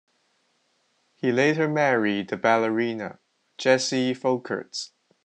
[1.15, 3.19] He later married the ballerina,
[3.59, 4.93] Jessie Folkerts.